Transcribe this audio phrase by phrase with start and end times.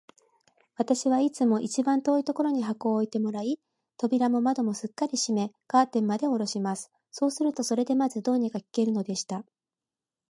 [0.77, 3.59] 私はいつも一番遠いところに箱を置いてもらい、
[3.97, 6.89] 扉も窓もすっかり閉め、カーテンまでおろします。
[7.11, 9.45] そうすると、それでまず、どうにか聞けるのでした。